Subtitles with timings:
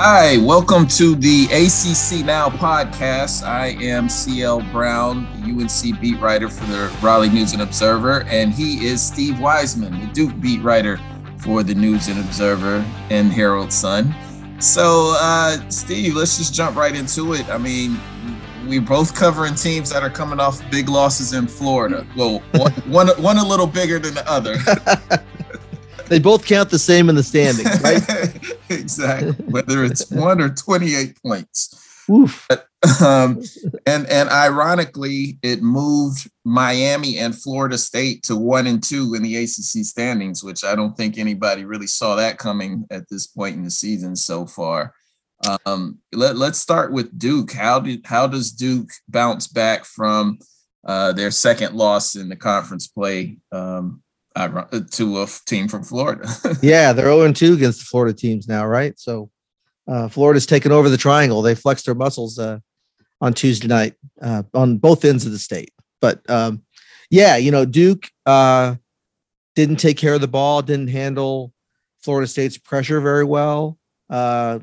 [0.00, 3.44] Hi, welcome to the ACC Now podcast.
[3.44, 8.86] I am CL Brown, UNC beat writer for the Raleigh News and Observer, and he
[8.86, 11.00] is Steve Wiseman, the Duke beat writer
[11.38, 14.14] for the News and Observer and Herald Sun.
[14.60, 17.48] So, uh, Steve, let's just jump right into it.
[17.48, 17.98] I mean,
[18.68, 22.06] we're both covering teams that are coming off big losses in Florida.
[22.16, 24.58] Well, one, one, one a little bigger than the other.
[26.08, 28.58] they both count the same in the standings, right?
[28.68, 29.32] exactly.
[29.46, 31.84] Whether it's one or 28 points.
[32.10, 32.46] Oof.
[32.48, 32.66] But,
[33.02, 33.42] um,
[33.86, 39.36] and and ironically, it moved Miami and Florida State to one and two in the
[39.36, 43.64] ACC standings, which I don't think anybody really saw that coming at this point in
[43.64, 44.94] the season so far.
[45.66, 47.52] Um, let, let's start with Duke.
[47.52, 50.38] How did how does Duke bounce back from
[50.84, 54.02] uh, their second loss in the conference play um,
[54.46, 56.28] to a team from Florida?
[56.62, 58.98] yeah, they're 0 2 against the Florida teams now, right?
[58.98, 59.30] So
[59.86, 61.42] uh, Florida's taken over the triangle.
[61.42, 62.58] They flexed their muscles uh,
[63.20, 65.72] on Tuesday night uh, on both ends of the state.
[66.00, 66.62] But um,
[67.10, 68.76] yeah, you know, Duke uh,
[69.56, 71.52] didn't take care of the ball, didn't handle
[72.00, 73.78] Florida State's pressure very well.
[74.08, 74.60] Uh,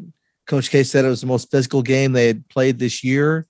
[0.47, 3.47] Coach K said it was the most physical game they had played this year.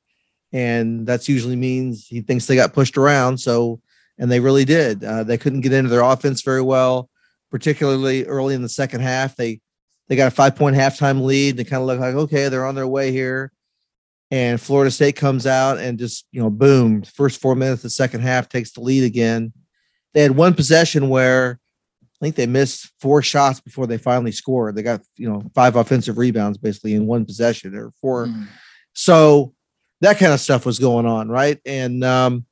[0.53, 3.37] And that's usually means he thinks they got pushed around.
[3.39, 3.81] So,
[4.17, 5.03] and they really did.
[5.03, 7.09] Uh, they couldn't get into their offense very well,
[7.52, 9.35] particularly early in the second half.
[9.35, 9.59] They
[10.07, 11.57] they got a five point halftime lead.
[11.57, 13.52] They kind of look like okay, they're on their way here.
[14.31, 17.03] And Florida State comes out and just you know, boom!
[17.03, 19.53] First four minutes of the second half takes the lead again.
[20.13, 21.59] They had one possession where
[22.03, 24.75] I think they missed four shots before they finally scored.
[24.75, 28.27] They got you know five offensive rebounds basically in one possession or four.
[28.27, 28.47] Mm.
[28.94, 29.53] So
[30.02, 31.59] that kind of stuff was going on, right?
[31.66, 32.45] And um,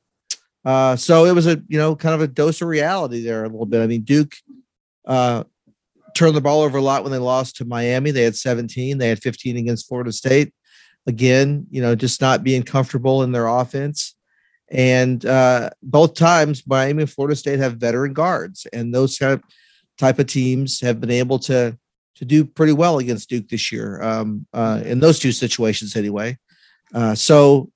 [0.66, 3.50] uh, so it was a you know kind of a dose of reality there a
[3.50, 3.82] little bit.
[3.82, 4.34] I mean, Duke
[5.06, 5.44] uh,
[6.16, 8.12] turned the ball over a lot when they lost to Miami.
[8.12, 8.98] They had 17.
[8.98, 10.54] They had 15 against Florida State.
[11.06, 14.16] Again, you know, just not being comfortable in their offense.
[14.70, 19.44] And uh, both times, Miami and Florida State have veteran guards, and those kind of
[19.98, 21.78] type of teams have been able to
[22.16, 26.38] to do pretty well against Duke this year um, uh, in those two situations, anyway.
[26.94, 27.72] Uh, so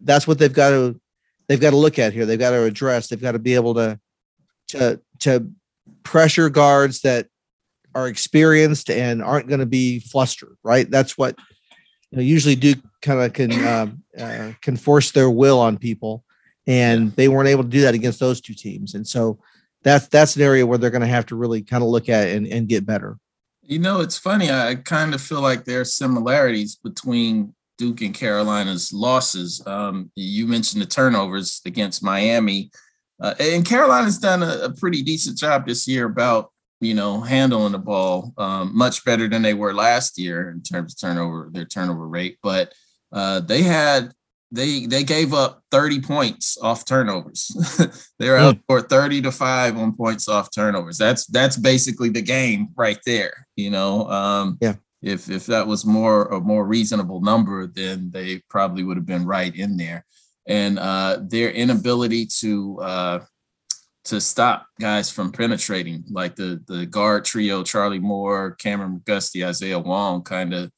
[0.00, 1.00] that's what they've got to
[1.48, 2.26] they've got to look at here.
[2.26, 3.08] They've got to address.
[3.08, 3.98] They've got to be able to
[4.68, 5.50] to to
[6.02, 7.28] pressure guards that
[7.94, 10.56] are experienced and aren't going to be flustered.
[10.62, 10.90] Right.
[10.90, 11.38] That's what
[12.10, 16.24] you know, usually Duke kind of can um, uh, can force their will on people
[16.66, 18.94] and they weren't able to do that against those two teams.
[18.94, 19.38] And so
[19.82, 22.28] that's that's an area where they're going to have to really kind of look at
[22.28, 23.18] and, and get better.
[23.62, 24.50] You know, it's funny.
[24.50, 29.62] I kind of feel like there are similarities between Duke and Carolina's losses.
[29.66, 32.70] Um, you mentioned the turnovers against Miami,
[33.20, 37.72] uh, and Carolina's done a, a, pretty decent job this year about you know handling
[37.72, 41.64] the ball um, much better than they were last year in terms of turnover their
[41.64, 42.38] turnover rate.
[42.42, 42.72] But
[43.12, 44.12] uh, they had
[44.54, 47.50] they they gave up 30 points off turnovers.
[48.18, 50.96] They're out for 30 to 5 on points off turnovers.
[50.96, 53.46] That's that's basically the game right there.
[53.56, 54.74] You know, um, yeah.
[55.04, 59.26] If if that was more a more reasonable number, then they probably would have been
[59.26, 60.04] right in there.
[60.46, 63.24] And uh, their inability to uh,
[64.04, 69.78] to stop guys from penetrating, like the the guard trio, Charlie Moore, Kameron McGusty, Isaiah
[69.78, 70.70] Wong, kind of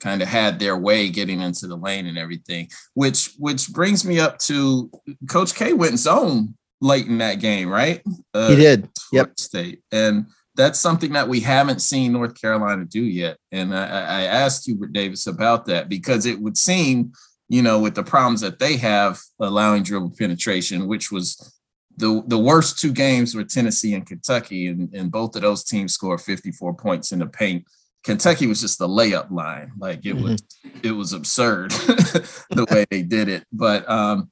[0.00, 2.68] kind of had their way getting into the lane and everything.
[2.94, 4.90] Which which brings me up to
[5.28, 8.02] Coach K went zone late in that game, right?
[8.32, 8.88] Uh, he did.
[9.12, 9.38] Yep.
[9.38, 13.38] State and that's something that we haven't seen North Carolina do yet.
[13.50, 17.12] And I, I asked Hubert Davis about that because it would seem,
[17.48, 21.54] you know, with the problems that they have allowing dribble penetration, which was
[21.96, 25.94] the the worst two games were Tennessee and Kentucky, and, and both of those teams
[25.94, 27.64] scored 54 points in the paint.
[28.02, 30.24] Kentucky was just the layup line, like it mm-hmm.
[30.24, 30.42] was
[30.82, 33.44] it was absurd the way they did it.
[33.52, 34.30] But um,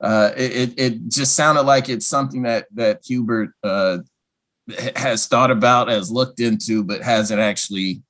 [0.00, 3.98] uh, it it just sounded like it's something that that Hubert uh,
[4.96, 8.02] has thought about, has looked into, but hasn't actually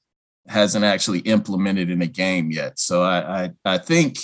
[0.49, 2.79] hasn't actually implemented in a game yet.
[2.79, 4.19] So I I, I think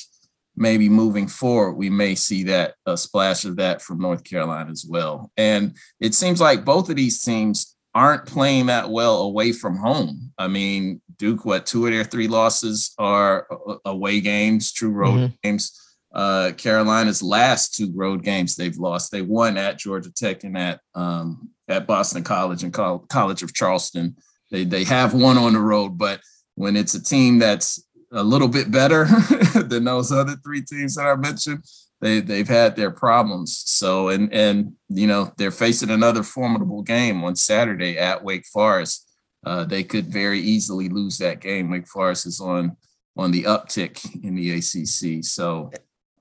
[0.56, 4.84] maybe moving forward, we may see that a splash of that from North Carolina as
[4.88, 5.30] well.
[5.36, 10.32] And it seems like both of these teams aren't playing that well away from home.
[10.36, 13.46] I mean, Duke, what two of their three losses are
[13.84, 15.34] away games, true road mm-hmm.
[15.42, 15.80] games.
[16.18, 19.12] Uh, Carolina's last two road games they've lost.
[19.12, 24.16] They won at Georgia Tech and at um, at Boston College and College of Charleston.
[24.50, 26.20] They they have one on the road, but
[26.56, 27.80] when it's a team that's
[28.10, 29.04] a little bit better
[29.54, 31.62] than those other three teams that I mentioned.
[32.00, 33.62] They they've had their problems.
[33.66, 39.08] So and and you know they're facing another formidable game on Saturday at Wake Forest.
[39.46, 41.70] uh, they could very easily lose that game.
[41.70, 42.76] Wake Forest is on
[43.16, 45.24] on the uptick in the ACC.
[45.24, 45.72] So,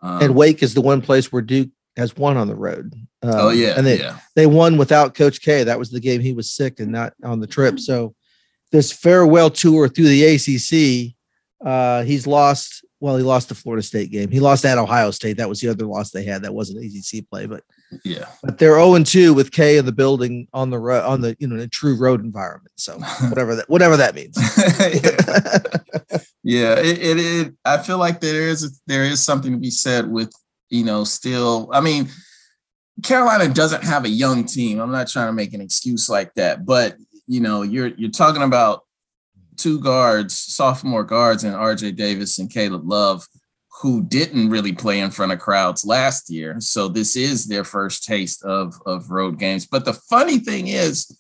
[0.02, 2.94] um, and Wake is the one place where Duke has won on the road.
[3.24, 4.20] Um, oh yeah, and they yeah.
[4.36, 5.64] they won without Coach K.
[5.64, 7.80] That was the game he was sick and not on the trip.
[7.80, 8.14] So
[8.72, 11.16] this farewell tour through the ACC,
[11.66, 12.86] uh, he's lost.
[13.00, 14.32] Well, he lost the Florida State game.
[14.32, 15.38] He lost at Ohio State.
[15.38, 16.44] That was the other loss they had.
[16.44, 17.64] That wasn't ACC play, but
[18.04, 18.26] yeah.
[18.44, 21.36] But they're 0 and 2 with K in the building on the road on the
[21.40, 22.74] you know in a true road environment.
[22.76, 23.00] So
[23.30, 24.38] whatever that whatever that means.
[26.44, 30.10] yeah, it, it, it I feel like there is there is something to be said
[30.10, 30.32] with
[30.70, 31.70] you know still.
[31.72, 32.10] I mean,
[33.04, 34.80] Carolina doesn't have a young team.
[34.80, 36.98] I'm not trying to make an excuse like that, but
[37.28, 38.84] you know you're you're talking about
[39.56, 41.94] two guards, sophomore guards, and R.J.
[41.94, 43.26] Davis and Caleb Love
[43.82, 46.60] who didn't really play in front of crowds last year.
[46.60, 49.68] So this is their first taste of, of road games.
[49.68, 51.20] But the funny thing is,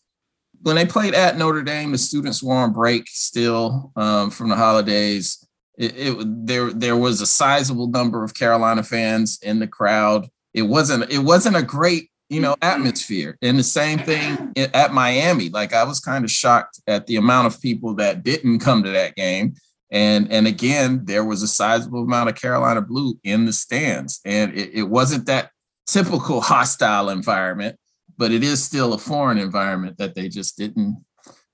[0.64, 4.56] when they played at Notre Dame, the students were on break still um, from the
[4.56, 5.46] holidays.
[5.78, 10.28] It, it, there there was a sizable number of Carolina fans in the crowd.
[10.56, 13.38] It wasn't it wasn't a great you know atmosphere.
[13.44, 15.50] And the same thing at Miami.
[15.50, 18.90] Like I was kind of shocked at the amount of people that didn't come to
[18.90, 19.54] that game.
[19.90, 24.54] And and again, there was a sizable amount of Carolina blue in the stands, and
[24.54, 25.52] it, it wasn't that
[25.86, 27.78] typical hostile environment,
[28.18, 31.04] but it is still a foreign environment that they just didn't,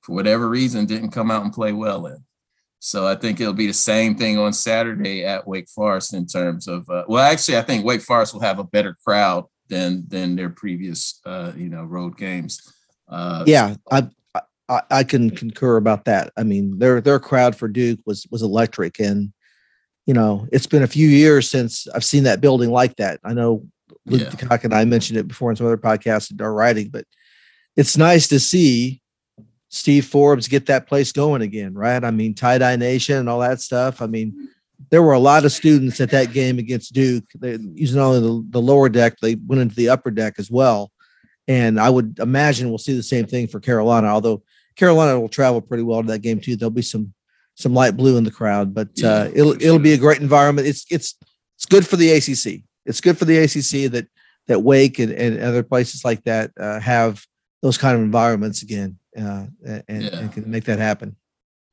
[0.02, 2.18] for whatever reason, didn't come out and play well in.
[2.80, 6.68] So I think it'll be the same thing on Saturday at Wake Forest in terms
[6.68, 10.36] of uh, well, actually, I think Wake Forest will have a better crowd than than
[10.36, 12.74] their previous uh, you know road games.
[13.08, 14.08] Uh, yeah, I
[14.70, 16.32] I, I can concur about that.
[16.38, 19.34] I mean, their their crowd for Duke was was electric, and
[20.06, 23.20] you know, it's been a few years since I've seen that building like that.
[23.24, 23.66] I know
[24.06, 24.58] Luke yeah.
[24.64, 27.06] and I mentioned it before in some other podcasts and our writing, but
[27.76, 29.02] it's nice to see
[29.70, 32.04] Steve Forbes get that place going again, right?
[32.04, 34.02] I mean, tie dye nation and all that stuff.
[34.02, 34.50] I mean,
[34.92, 37.24] there were a lot of students at that game against Duke.
[37.36, 40.92] They using only the, the lower deck, they went into the upper deck as well.
[41.48, 44.44] And I would imagine we'll see the same thing for Carolina, although
[44.76, 46.56] Carolina will travel pretty well to that game too.
[46.56, 47.14] There'll be some
[47.56, 50.68] some light blue in the crowd, but uh, it'll it'll be a great environment.
[50.68, 51.16] It's it's
[51.56, 52.64] it's good for the ACC.
[52.86, 54.08] It's good for the ACC that
[54.48, 57.26] that Wake and, and other places like that uh, have
[57.62, 60.20] those kind of environments again, uh, and, yeah.
[60.20, 61.16] and, can make that happen.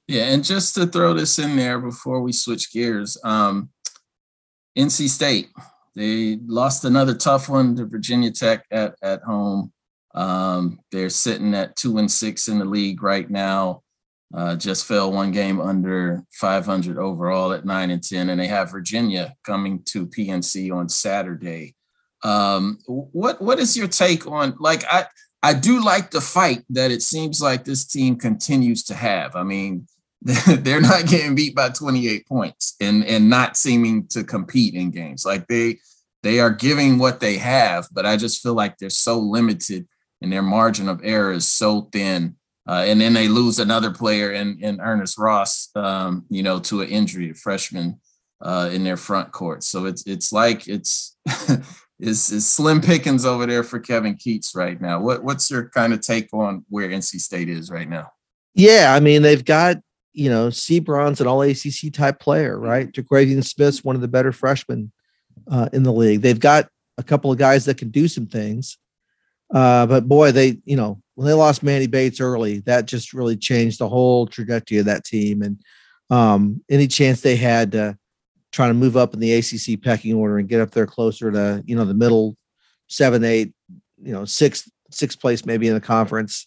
[0.07, 3.71] Yeah, and just to throw this in there before we switch gears, um,
[4.77, 5.49] NC State
[5.97, 9.73] they lost another tough one to Virginia Tech at at home.
[10.15, 13.83] Um, they're sitting at two and six in the league right now.
[14.33, 18.71] Uh, just fell one game under 500 overall at nine and 10, and they have
[18.71, 21.75] Virginia coming to PNC on Saturday.
[22.23, 25.07] Um, what what is your take on like I
[25.43, 29.35] I do like the fight that it seems like this team continues to have.
[29.35, 29.87] I mean,
[30.23, 35.25] they're not getting beat by 28 points and and not seeming to compete in games.
[35.25, 35.79] Like they
[36.23, 39.89] they are giving what they have, but I just feel like they're so limited
[40.21, 42.37] and their margin of error is so thin.
[42.69, 46.83] Uh, and then they lose another player in, in Ernest Ross, um, you know, to
[46.83, 47.99] an injury, a freshman
[48.43, 49.63] uh, in their front court.
[49.63, 51.17] So it's it's like it's,
[51.99, 55.01] it's slim pickings over there for Kevin Keatts right now.
[55.01, 58.13] What what's your kind of take on where NC State is right now?
[58.55, 59.79] Yeah, I mean they've got
[60.13, 62.91] you know Seabron's an All ACC type player, right?
[62.93, 64.93] Terquavion Smith's one of the better freshmen
[65.51, 66.21] uh, in the league.
[66.21, 66.69] They've got
[66.99, 68.79] a couple of guys that can do some things.
[69.53, 73.37] Uh, but boy, they, you know, when they lost Manny Bates early, that just really
[73.37, 75.43] changed the whole trajectory of that team.
[75.43, 75.61] And
[76.09, 77.99] um, any chance they had to
[78.53, 81.63] try to move up in the ACC pecking order and get up there closer to,
[81.67, 82.37] you know, the middle
[82.89, 83.53] seven, eight,
[84.03, 86.47] you know, sixth, sixth place maybe in the conference,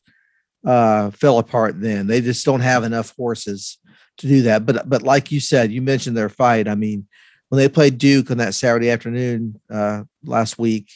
[0.65, 2.07] uh, fell apart then.
[2.07, 3.77] They just don't have enough horses
[4.17, 4.65] to do that.
[4.65, 6.67] But but like you said, you mentioned their fight.
[6.67, 7.07] I mean,
[7.49, 10.89] when they played Duke on that Saturday afternoon uh, last week,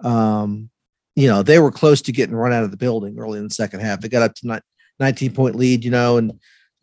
[0.00, 0.70] um,
[1.16, 3.54] you know, they were close to getting run out of the building early in the
[3.54, 4.00] second half.
[4.00, 4.62] They got up to
[4.98, 6.32] 19 point lead, you know, and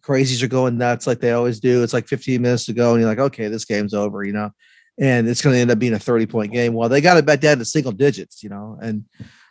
[0.02, 1.84] crazies are going nuts like they always do.
[1.84, 4.52] It's like 15 minutes to go, and you're like, okay, this game's over, you know,
[5.00, 6.74] and it's going to end up being a 30 point game.
[6.74, 9.06] Well, they got it back down to single digits, you know, and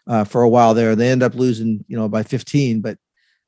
[0.07, 2.81] uh, for a while there, they end up losing, you know, by 15.
[2.81, 2.99] But,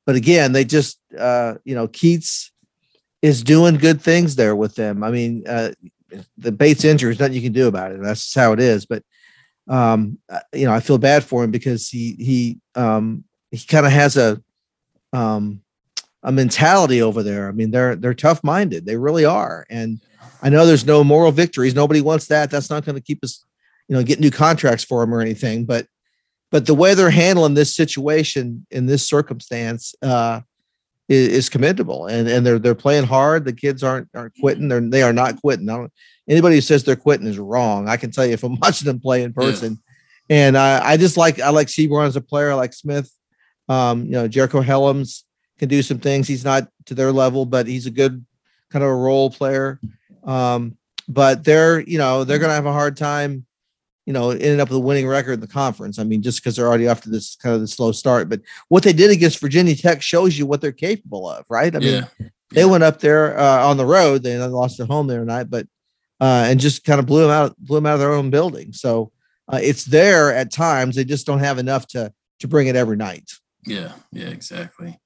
[0.05, 2.51] but again, they just, uh, you know, Keatts
[3.21, 5.03] is doing good things there with them.
[5.03, 5.71] I mean, uh,
[6.37, 8.01] the Bates injury is nothing you can do about it.
[8.01, 8.85] That's how it is.
[8.85, 9.03] But
[9.67, 13.85] um, uh, you know, I feel bad for him because he he um, he kind
[13.85, 14.41] of has a
[15.13, 15.61] um,
[16.23, 17.47] a mentality over there.
[17.47, 18.85] I mean, they're they're tough minded.
[18.85, 19.65] They really are.
[19.69, 20.01] And
[20.41, 21.75] I know there's no moral victories.
[21.75, 22.51] Nobody wants that.
[22.51, 23.45] That's not going to keep us,
[23.87, 25.65] you know, get new contracts for them or anything.
[25.65, 25.87] But
[26.51, 30.41] but the way they're handling this situation in this circumstance, uh,
[31.09, 33.45] is, is commendable, and and they're they're playing hard.
[33.45, 34.67] The kids aren't aren't quitting.
[34.67, 35.69] They're they are not quitting.
[35.69, 35.93] I don't,
[36.27, 37.87] anybody who says they're quitting is wrong.
[37.87, 39.73] I can tell you if I'm watching them play in person.
[40.29, 40.37] Yeah.
[40.47, 42.51] And I, I just like I like Seabron as a player.
[42.51, 43.11] I like Smith.
[43.69, 45.23] Um, you know, Jericole Hellems
[45.59, 46.27] can do some things.
[46.27, 48.25] He's not to their level, but he's a good
[48.69, 49.79] kind of a role player.
[50.23, 50.77] Um,
[51.07, 53.45] but they're, you know, they're gonna have a hard time,
[54.05, 55.99] you know, ending up with a winning record in the conference.
[55.99, 58.29] I mean, just because they're already off to this kind of the slow start.
[58.29, 61.75] But what they did against Virginia Tech shows you what they're capable of, right?
[61.75, 62.27] I mean, yeah.
[62.51, 65.67] they went up there uh, on the road, they lost at home there tonight, but
[66.23, 68.71] uh, and just kind of blew them out, blew them out of their own building.
[68.71, 69.11] So
[69.51, 70.95] uh, it's there at times.
[70.95, 73.29] They just don't have enough to to bring it every night.
[73.65, 74.97] Yeah, yeah, exactly.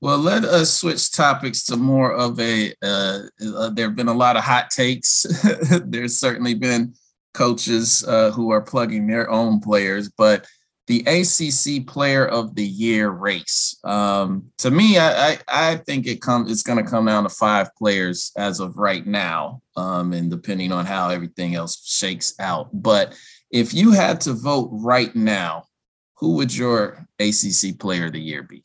[0.00, 2.74] Well, let us switch topics to more of a.
[2.82, 5.24] Uh, uh, there have been a lot of hot takes.
[5.84, 6.94] There's certainly been
[7.32, 10.46] coaches uh, who are plugging their own players, but
[10.86, 13.78] the ACC Player of the Year race.
[13.82, 17.28] Um, to me, I, I, I think it come it's going to come down to
[17.28, 22.70] five players as of right now, um, and depending on how everything else shakes out.
[22.72, 23.18] But
[23.50, 25.64] if you had to vote right now,
[26.14, 28.62] who would your ACC Player of the Year be?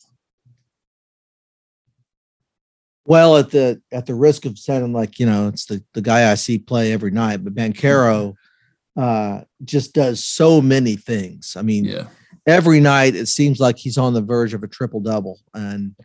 [3.04, 6.32] Well, at the at the risk of sounding like you know it's the the guy
[6.32, 8.36] I see play every night, but Banchero
[8.98, 11.56] uh, just does so many things.
[11.58, 12.08] I mean, yeah.
[12.46, 15.96] every night it seems like he's on the verge of a triple double, and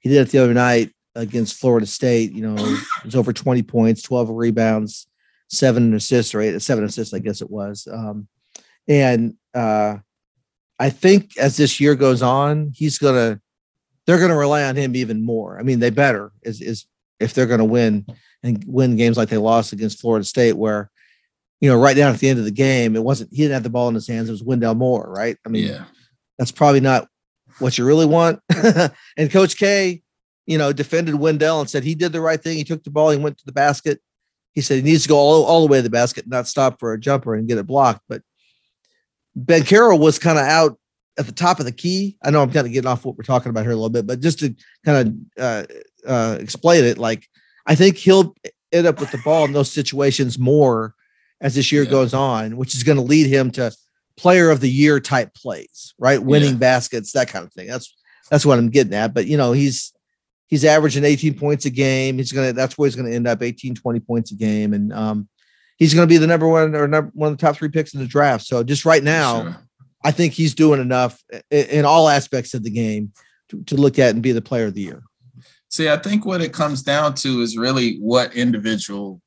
[0.00, 2.32] he did it the other night against Florida State.
[2.32, 5.06] You know, it was over twenty points, twelve rebounds,
[5.48, 7.88] seven assists, or eight, seven assists, I guess it was.
[7.90, 8.28] Um,
[8.86, 9.96] and uh,
[10.78, 13.40] I think as this year goes on, he's gonna
[14.06, 15.58] they're going to rely on him even more.
[15.58, 16.86] I mean, they better is is
[17.20, 18.06] if they're going to win
[18.42, 20.90] and win games like they lost against Florida State, where
[21.60, 23.62] you know right down at the end of the game, it wasn't he didn't have
[23.62, 24.28] the ball in his hands.
[24.28, 25.36] It was Wendell Moore, right?
[25.46, 25.84] I mean, yeah.
[26.38, 27.08] that's probably not
[27.58, 28.40] what you really want.
[29.16, 30.02] and Coach K,
[30.46, 32.56] you know, defended Wendell and said he did the right thing.
[32.56, 34.00] He took the ball, he went to the basket.
[34.54, 36.78] He said he needs to go all, all the way to the basket, not stop
[36.78, 38.02] for a jumper and get it blocked.
[38.08, 38.22] But
[39.36, 40.78] Banchero was kind of out
[41.18, 42.16] at the top of the key.
[42.22, 44.06] I know I'm kind of getting off what we're talking about here a little bit,
[44.06, 45.64] but just to kind of uh,
[46.06, 47.26] uh, explain it, like
[47.66, 48.34] I think he'll
[48.72, 50.94] end up with the ball in those situations more
[51.40, 51.90] as this year yeah.
[51.90, 53.72] goes on, which is going to lead him to
[54.16, 56.22] player of the year type plays, right?
[56.22, 56.58] Winning yeah.
[56.58, 57.66] baskets, that kind of thing.
[57.66, 57.94] That's
[58.30, 59.14] that's what I'm getting at.
[59.14, 59.92] But you know, he's
[60.46, 62.18] he's averaging 18 points a game.
[62.18, 64.72] He's gonna that's where he's gonna end up 18, 20 points a game.
[64.72, 65.28] And um
[65.76, 68.00] he's gonna be the number one or number one of the top three picks in
[68.00, 68.46] the draft.
[68.46, 69.56] So just right now, sure.
[70.04, 73.12] I think he's doing enough in, in all aspects of the game
[73.48, 75.02] to, to look at and be the player of the year.
[75.70, 79.20] See, I think what it comes down to is really what individual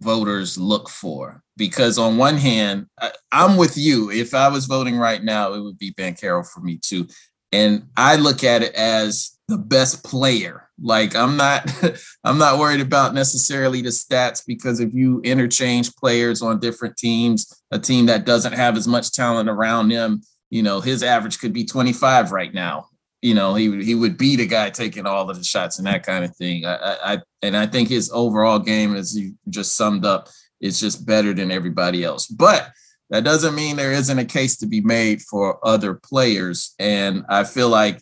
[0.00, 1.43] voters look for.
[1.56, 4.10] Because on one hand, I, am with you.
[4.10, 7.06] If I was voting right now, it would be Banchero for me too.
[7.52, 10.68] And I look at it as the best player.
[10.80, 11.70] Like I'm not,
[12.24, 17.62] I'm not worried about necessarily the stats because if you interchange players on different teams,
[17.70, 21.52] a team that doesn't have as much talent around them, you know, his average could
[21.52, 22.86] be 25 right now.
[23.22, 26.04] You know, he he would be the guy taking all of the shots and that
[26.04, 26.66] kind of thing.
[26.66, 30.28] I, I and I think his overall game, as you just summed up,
[30.60, 32.26] is just better than everybody else.
[32.26, 32.70] But
[33.10, 36.74] that doesn't mean there isn't a case to be made for other players.
[36.78, 38.00] And I feel like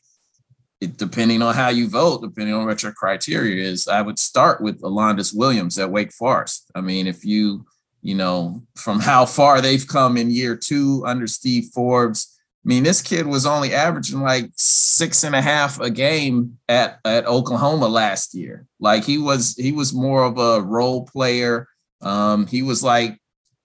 [0.81, 4.61] it, depending on how you vote, depending on what your criteria is, I would start
[4.61, 6.71] with Alondes Williams at Wake Forest.
[6.75, 7.65] I mean, if you,
[8.01, 12.85] you know, from how far they've come in year two under Steve Forbes, I mean,
[12.85, 17.89] this kid was only averaging like six and a half a game at, at Oklahoma
[17.89, 18.67] last year.
[18.79, 21.69] Like he was, he was more of a role player.
[22.03, 23.19] Um, he was like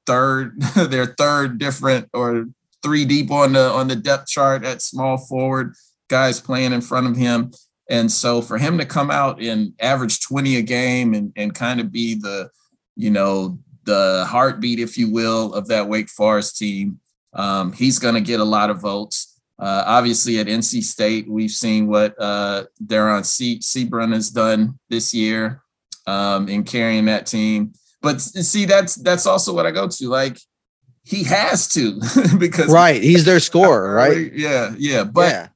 [0.06, 2.46] third, their third different or
[2.84, 5.74] three deep on the on the depth chart at small forward
[6.10, 7.52] guys playing in front of him.
[7.90, 11.80] And so for him to come out and average 20 a game and, and kind
[11.80, 12.50] of be the,
[12.96, 17.00] you know, the heartbeat, if you will, of that Wake Forest team,
[17.34, 19.40] um, he's going to get a lot of votes.
[19.60, 22.66] Uh, obviously, at NC State, we've seen what uh,
[23.24, 25.64] C- Seabron has done this year
[26.06, 27.74] um, in carrying that team.
[28.08, 30.10] But see, that's that's also what I go to.
[30.10, 30.40] Like
[31.04, 32.00] he has to
[32.38, 34.32] because right, he's their scorer, right?
[34.34, 35.04] Yeah, yeah.
[35.04, 35.48] But yeah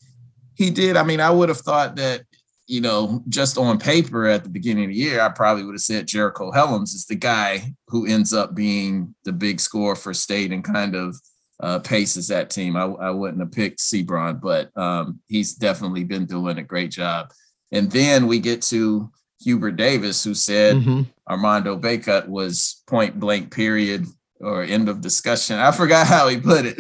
[0.62, 0.96] he did.
[0.96, 2.22] I mean, I would have thought that,
[2.68, 5.82] you know, just on paper at the beginning of the year, I probably would have
[5.82, 10.52] said Jericole Hellems is the guy who ends up being the big score for state
[10.52, 11.20] and kind of
[11.62, 12.76] uh, paces that team.
[12.76, 17.32] I, I wouldn't have picked Seabron, but um, he's definitely been doing a great job.
[17.72, 19.12] And then we get to
[19.44, 21.02] Hubert Davis, who said mm-hmm.
[21.30, 24.06] Armando Bacot was point blank period
[24.40, 25.58] or end of discussion.
[25.58, 26.76] I forgot how he put it.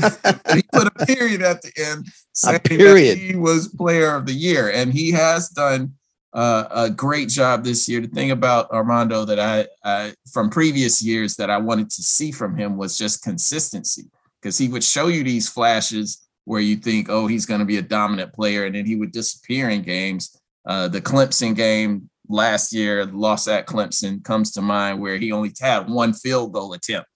[0.53, 3.17] he put a period at the end saying a period.
[3.17, 4.71] he was player of the year.
[4.71, 5.93] And he has done
[6.33, 8.01] uh, a great job this year.
[8.01, 12.31] The thing about Armando that I, I from previous years that I wanted to see
[12.31, 14.09] from him was just consistency
[14.41, 17.77] because he would show you these flashes where you think, oh, he's going to be
[17.77, 20.35] a dominant player, and then he would disappear in games.
[20.65, 25.51] Uh, the Clemson game last year, loss at Clemson, comes to mind where he only
[25.59, 27.09] had one field goal attempt.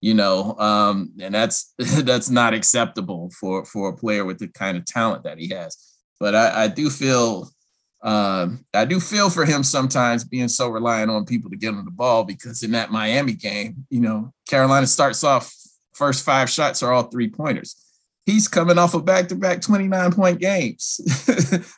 [0.00, 4.76] You know, um, and that's that's not acceptable for for a player with the kind
[4.76, 5.76] of talent that he has.
[6.18, 7.48] But I, I do feel
[8.02, 11.84] um, I do feel for him sometimes being so reliant on people to get him
[11.84, 15.54] the ball because in that Miami game, you know, Carolina starts off
[15.94, 17.76] first five shots are all three pointers.
[18.26, 21.00] He's coming off of back to back 29 point games.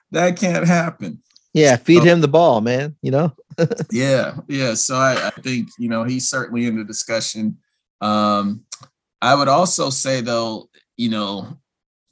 [0.12, 1.22] that can't happen.
[1.54, 2.96] Yeah, feed so, him the ball, man.
[3.00, 3.32] You know?
[3.90, 4.74] yeah, yeah.
[4.74, 7.58] So I, I, think, you know, he's certainly in the discussion.
[8.00, 8.64] Um,
[9.22, 11.56] I would also say, though, you know,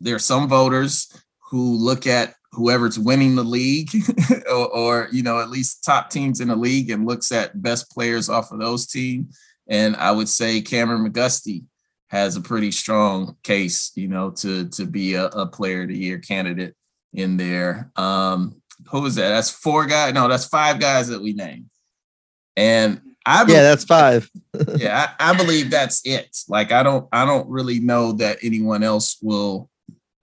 [0.00, 1.12] there are some voters
[1.50, 3.90] who look at whoever's winning the league
[4.50, 7.90] or, or, you know at least top teams in the league and looks at best
[7.90, 11.64] players off of those teams and i would say Kameron McGusty
[12.08, 15.96] has a pretty strong case you know to to be a, a player of the
[15.96, 16.74] year candidate
[17.14, 21.32] in there um who is that that's four guys no that's five guys that we
[21.32, 21.68] named
[22.56, 24.28] and I believe, yeah, that's five.
[24.76, 26.36] yeah, I, I, believe that's it.
[26.48, 29.70] Like, I don't, I don't really know that anyone else will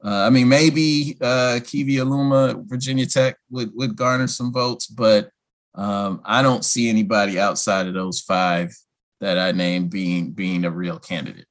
[0.03, 5.29] uh, I mean, maybe uh, Keve Aluma, Virginia Tech would, would garner some votes, but
[5.75, 8.73] um, I don't see anybody outside of those five
[9.19, 11.45] that I named being being a real candidate.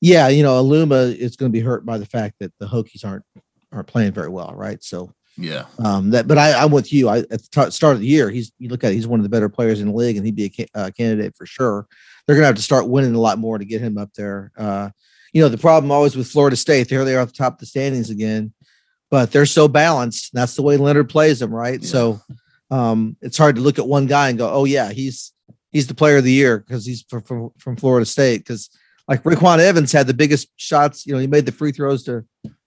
[0.00, 3.04] Yeah, you know, Aluma is going to be hurt by the fact that the Hokies
[3.04, 3.24] aren't
[3.70, 4.82] aren't playing very well, right?
[4.82, 6.28] So yeah, um, that.
[6.28, 7.08] But I, I'm with you.
[7.08, 9.20] I at the t- start of the year, he's you look at it, he's one
[9.20, 11.46] of the better players in the league, and he'd be a ca- uh, candidate for
[11.46, 11.86] sure.
[12.26, 14.52] They're going to have to start winning a lot more to get him up there.
[14.56, 14.90] Uh,
[15.32, 17.58] you know, the problem always with Florida State, there they are at the top of
[17.58, 18.52] the standings again,
[19.10, 20.30] but they're so balanced.
[20.32, 21.80] That's the way Leonard plays them, right?
[21.80, 21.88] Yeah.
[21.88, 22.20] So
[22.70, 25.32] um, it's hard to look at one guy and go, oh yeah, he's
[25.70, 28.38] he's the player of the year because he's from, from, from Florida State.
[28.38, 28.70] Because
[29.08, 32.24] like RayQuan Evans had the biggest shots, you know, he made the free throws to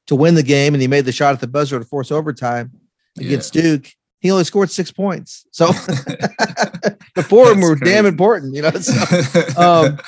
[0.07, 2.71] to win the game, and he made the shot at the buzzer to force overtime
[3.17, 3.61] against yeah.
[3.61, 3.91] Duke.
[4.19, 5.67] He only scored six points, so
[7.15, 7.93] the four of them were crazy.
[7.93, 8.71] damn important, you know.
[8.71, 9.99] So, um,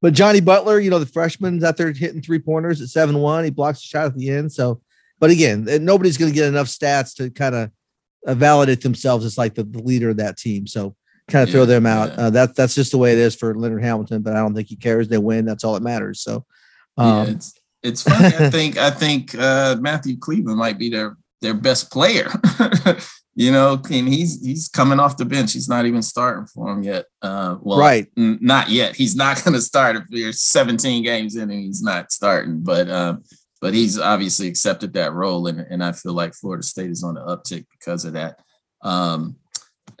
[0.00, 3.44] but Johnny Butler, you know, the freshman's out there hitting three pointers at 7 1.
[3.44, 4.52] He blocks a shot at the end.
[4.52, 4.80] So,
[5.18, 7.70] but again, nobody's going to get enough stats to kind of
[8.26, 10.66] uh, validate themselves as like the, the, leader of that team.
[10.66, 10.94] So,
[11.28, 12.10] kind of yeah, throw them out.
[12.10, 12.26] Yeah.
[12.26, 14.68] Uh, that, that's just the way it is for Leonard Hamilton, but I don't think
[14.68, 15.08] he cares.
[15.08, 15.44] They win.
[15.44, 16.20] That's all that matters.
[16.20, 16.44] So,
[16.96, 17.54] um, yeah, it's,
[17.88, 18.26] it's funny.
[18.26, 22.30] I think, I think uh, Matthew Cleveland might be their, their best player.
[23.38, 25.52] you know, and he's he's coming off the bench.
[25.52, 27.04] He's not even starting for him yet.
[27.22, 28.96] Uh, well, right, n- not yet.
[28.96, 32.64] He's not going to start if you're 17 games in and he's not starting.
[32.64, 33.18] But uh,
[33.60, 37.14] but he's obviously accepted that role, and and I feel like Florida State is on
[37.14, 38.40] the uptick because of that.
[38.82, 39.36] Um,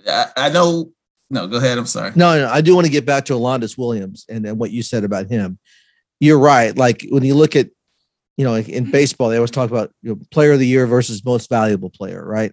[0.04, 0.90] I, I know.
[1.30, 1.78] No, go ahead.
[1.78, 2.10] I'm sorry.
[2.16, 4.82] No, no, I do want to get back to Alondes Williams and, and what you
[4.82, 5.60] said about him.
[6.18, 6.76] You're right.
[6.76, 7.68] Like when you look at,
[8.38, 10.86] you know, like in baseball, they always talk about you know, player of the year
[10.86, 12.52] versus most valuable player, right?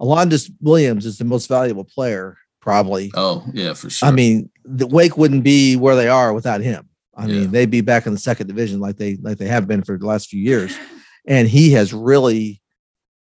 [0.00, 3.12] Alondes Williams is the most valuable player, probably.
[3.14, 4.08] Oh, yeah, for sure.
[4.08, 6.88] I mean, the Wake wouldn't be where they are without him.
[7.14, 7.34] I yeah.
[7.34, 9.96] mean, they'd be back in the second division like they like they have been for
[9.96, 10.76] the last few years.
[11.26, 12.60] And he has really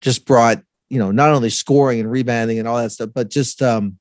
[0.02, 3.64] just brought, you know, not only scoring and rebounding and all that stuff, but just
[3.64, 3.98] um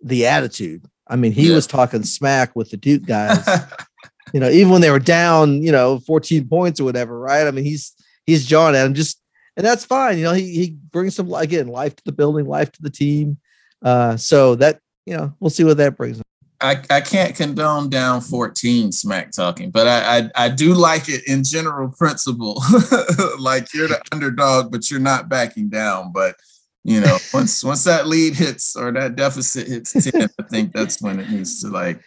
[0.00, 0.86] the attitude.
[1.06, 1.54] I mean, he yeah.
[1.54, 3.46] was talking smack with the Duke guys.
[4.34, 7.46] you know, even when they were down, you know, 14 points or whatever, right?
[7.46, 7.92] I mean, he's
[8.26, 9.20] he's John and just
[9.56, 10.18] and that's fine.
[10.18, 13.38] You know, he he brings some again life to the building, life to the team.
[13.80, 16.20] Uh, so that you know, we'll see what that brings.
[16.60, 21.22] I, I can't condone down 14 smack talking, but I, I, I do like it
[21.28, 22.54] in general principle.
[23.38, 26.10] like you're the underdog, but you're not backing down.
[26.10, 26.36] But
[26.84, 31.00] you know, once once that lead hits or that deficit hits 10, I think that's
[31.00, 32.00] when it needs to like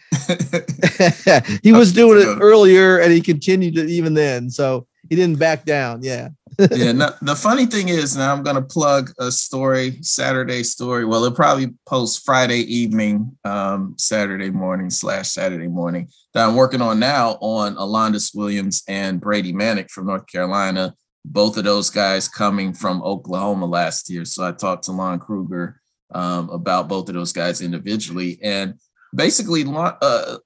[1.62, 4.50] he was doing it earlier and he continued it even then.
[4.50, 6.02] So he didn't back down.
[6.02, 6.92] Yeah yeah.
[6.98, 11.04] No, the funny thing is, now I'm going to plug a story, Saturday story.
[11.04, 16.82] Well, it'll probably post Friday evening, um, Saturday morning slash Saturday morning that I'm working
[16.82, 20.94] on now on Alondes Williams and Brady Manek from North Carolina.
[21.24, 24.24] Both of those guys coming from Oklahoma last year.
[24.24, 25.80] So I talked to Lon Kruger
[26.14, 28.38] um, about both of those guys individually.
[28.42, 28.74] And
[29.14, 30.38] basically, Lon, uh,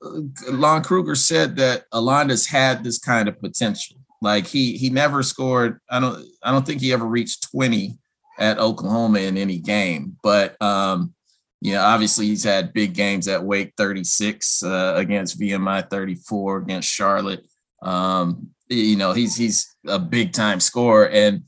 [0.50, 5.80] Lon Kruger said that Alondes had this kind of potential like he he never scored.
[5.90, 7.98] I don't I don't think he ever reached 20
[8.38, 10.16] at Oklahoma in any game.
[10.22, 11.12] But um,
[11.60, 16.88] you know, obviously he's had big games at Wake 36 uh, against VMI 34 against
[16.88, 17.44] Charlotte.
[17.82, 21.42] Um, you know, he's he's a big time scorer and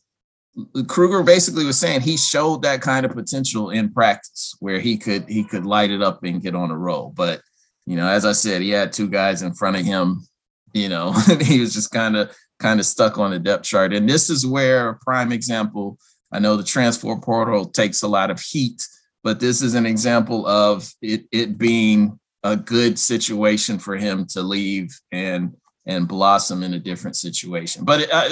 [0.87, 5.29] Kruger basically was saying he showed that kind of potential in practice where he could
[5.29, 7.13] he could light it up and get on a roll.
[7.15, 7.41] But
[7.87, 10.27] you know, as I said, he had two guys in front of him.
[10.73, 13.93] You know, he was just kind of kind of stuck on the depth chart.
[13.93, 15.99] And this is where a prime example.
[16.33, 18.87] I know the transfer portal takes a lot of heat,
[19.25, 24.43] but this is an example of it it being a good situation for him to
[24.43, 25.57] leave and
[25.87, 27.85] and blossom in a different situation.
[27.85, 28.29] But it, uh,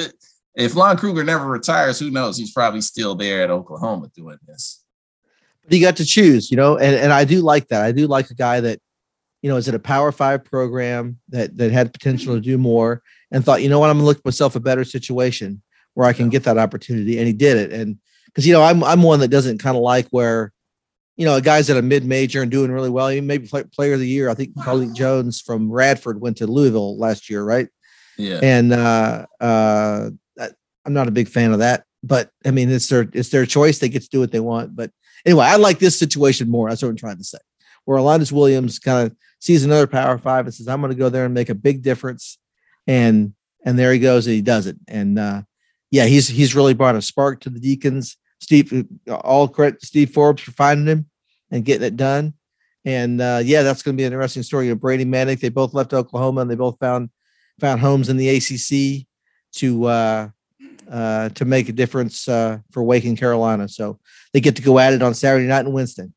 [0.55, 2.37] if Lon Kruger never retires, who knows?
[2.37, 4.83] He's probably still there at Oklahoma doing this.
[5.65, 7.85] But he got to choose, you know, and, and I do like that.
[7.85, 8.81] I do like a guy that,
[9.43, 13.03] you know, is at a power five program that that had potential to do more
[13.31, 15.63] and thought, you know what, I'm gonna look myself a better situation
[15.95, 17.19] where I can get that opportunity.
[17.19, 17.73] And he did it.
[17.73, 20.53] And because you know, I'm I'm one that doesn't kind of like where,
[21.17, 23.09] you know, a guy's at a mid major and doing really well.
[23.09, 24.29] He maybe play, player of the year.
[24.29, 27.69] I think Carlik Jones from Radford went to Louisville last year, right?
[28.19, 28.41] Yeah.
[28.43, 30.11] And uh uh
[30.85, 33.79] I'm not a big fan of that, but I mean, it's their it's their choice.
[33.79, 34.75] They get to do what they want.
[34.75, 34.91] But
[35.25, 36.69] anyway, I like this situation more.
[36.69, 37.39] That's what I'm trying to say.
[37.85, 41.09] Where Alondes Williams kind of sees another Power Five and says, "I'm going to go
[41.09, 42.39] there and make a big difference,"
[42.87, 44.77] and and there he goes and he does it.
[44.89, 45.43] And uh,
[45.91, 48.17] yeah, he's he's really brought a spark to the Deacons.
[48.43, 51.07] Steve, all credit to Steve Forbes for finding him
[51.53, 52.35] and getting it done.
[52.85, 54.67] And uh, yeah, that's going to be an interesting story.
[54.67, 57.11] You know, Brady Manek, they both left Oklahoma and they both found
[57.61, 59.07] found homes in the ACC
[59.53, 60.29] to uh,
[60.91, 63.69] uh, to make a difference uh, for Wake and Carolina.
[63.69, 64.01] So
[64.33, 66.13] they get to go at it on Saturday night in Winston.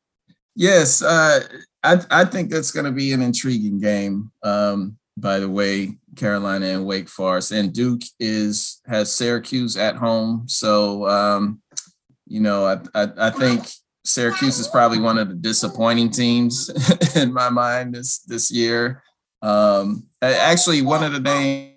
[0.56, 1.42] Yes, uh,
[1.84, 4.32] I, I think that's going to be an intriguing game.
[4.42, 10.46] Um, by the way, Carolina and Wake Forest, and Duke is has Syracuse at home.
[10.48, 11.62] So um,
[12.28, 13.68] you know, I, I, I think
[14.04, 16.70] Syracuse is probably one of the disappointing teams
[17.16, 19.04] in my mind this this year.
[19.42, 21.76] Um, actually, one of the names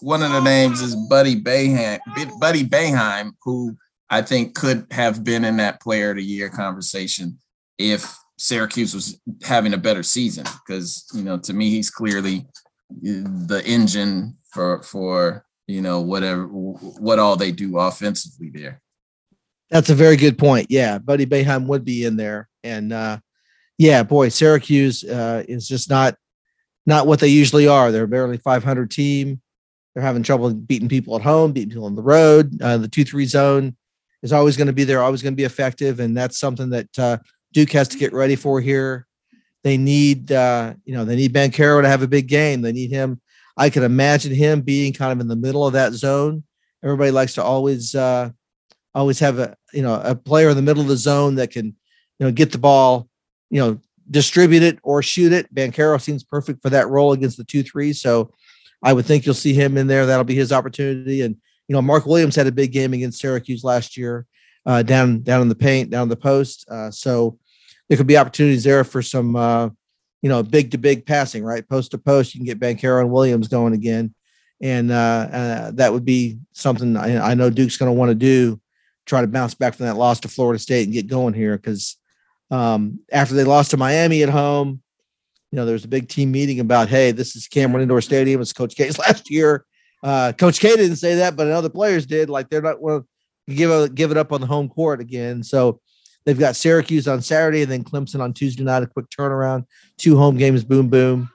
[0.00, 1.98] one of the names is Buddy Boeheim,
[2.38, 3.76] Buddy Boeheim, who
[4.10, 7.38] I think could have been in that player of the year conversation
[7.78, 10.44] if Syracuse was having a better season.
[10.66, 12.46] Because, you know, to me, he's clearly
[13.02, 18.82] the engine for for you know whatever what all they do offensively there.
[19.70, 20.66] That's a very good point.
[20.70, 23.18] Yeah, Buddy Boeheim would be in there, and uh,
[23.78, 26.16] yeah, boy, Syracuse uh, is just not
[26.86, 27.90] not what they usually are.
[27.90, 29.40] They're barely 500 team.
[29.94, 32.60] They're having trouble beating people at home, beating people on the road.
[32.60, 33.76] Uh, the two three zone
[34.22, 36.98] is always going to be there, always going to be effective, and that's something that
[36.98, 37.18] uh,
[37.52, 39.06] Duke has to get ready for here.
[39.62, 42.60] They need, uh, you know, they need Banchero to have a big game.
[42.60, 43.20] They need him.
[43.56, 46.44] I can imagine him being kind of in the middle of that zone.
[46.82, 48.30] Everybody likes to always, uh,
[48.94, 51.66] always have a, you know, a player in the middle of the zone that can,
[51.66, 53.08] you know, get the ball,
[53.50, 53.78] you know,
[54.10, 55.52] distribute it or shoot it.
[55.54, 57.92] Banchero seems perfect for that role against the two three.
[57.92, 58.32] So
[58.82, 60.06] I would think you'll see him in there.
[60.06, 61.22] That'll be his opportunity.
[61.22, 61.36] And
[61.68, 64.26] you know, Mark Williams had a big game against Syracuse last year,
[64.66, 66.68] uh, down down in the paint, down the post.
[66.68, 67.38] Uh, so
[67.88, 69.70] there could be opportunities there for some, uh,
[70.22, 71.68] you know, big to big passing, right?
[71.68, 74.14] Post to post, you can get Banchero and Williams going again,
[74.60, 78.14] and uh, uh, that would be something I, I know Duke's going to want to
[78.14, 78.60] do,
[79.06, 81.96] try to bounce back from that loss to Florida State and get going here because
[82.50, 84.82] um, after they lost to Miami at home,
[85.50, 88.40] you know, there was a big team meeting about, hey, this is Cameron Indoor Stadium.
[88.40, 89.64] It's Coach K's last year.
[90.02, 92.28] Uh, Coach K didn't say that, but other players did.
[92.28, 93.04] Like they're not to
[93.48, 95.42] give a, give it up on the home court again.
[95.42, 95.80] So
[96.24, 98.82] they've got Syracuse on Saturday and then Clemson on Tuesday night.
[98.82, 99.64] A quick turnaround,
[99.98, 101.30] two home games, boom boom.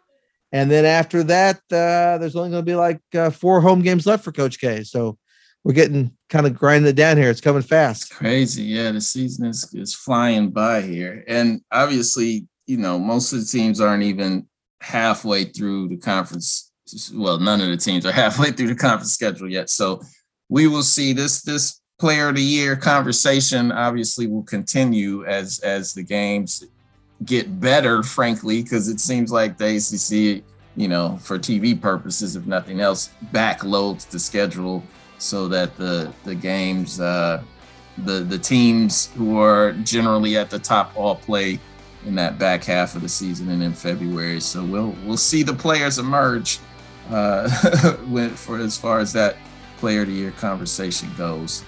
[0.51, 4.07] And then after that, uh, there's only going to be like uh, four home games
[4.07, 4.83] left for Coach K.
[4.83, 5.18] So
[5.63, 7.29] we're getting kind of grinding it down here.
[7.29, 8.11] It's coming fast.
[8.11, 8.91] Crazy, yeah.
[8.91, 13.81] The season is is flying by here, and obviously you know, most of the teams
[13.81, 14.45] aren't even
[14.79, 16.71] halfway through the conference.
[17.11, 19.71] Well, none of the teams are halfway through the conference schedule yet.
[19.71, 20.01] So
[20.49, 25.95] we will see this this player of the year conversation obviously will continue as as
[25.95, 26.63] the games
[27.25, 30.43] get better, frankly, because it seems like the ACC,
[30.77, 34.83] you know, for TV purposes, if nothing else, backloads the schedule
[35.19, 37.43] so that the the games, uh,
[37.99, 41.59] the the teams who are generally at the top all play
[42.05, 44.39] in that back half of the season and in February.
[44.39, 46.59] So we'll we'll see the players emerge
[47.09, 47.49] uh,
[48.35, 49.37] for as far as that
[49.77, 51.63] player the year conversation goes.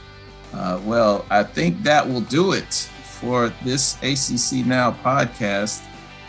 [0.54, 5.84] Uh, well, I think that will do it for this ACC Now podcast.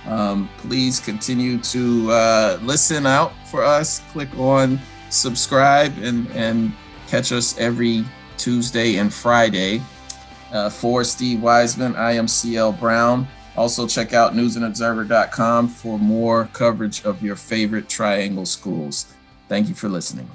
[0.07, 4.01] Um, please continue to uh, listen out for us.
[4.13, 4.81] Click on
[5.11, 6.73] subscribe and and
[7.13, 8.07] catch us every
[8.39, 9.83] Tuesday and Friday.
[10.51, 13.29] Uh, for Steve Wiseman, I am CL Brown.
[13.55, 19.13] Also, check out newsandobserver.com for more coverage of your favorite triangle schools.
[19.47, 20.31] Thank you for listening.